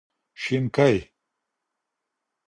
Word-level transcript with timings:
شينکۍ 0.41 0.95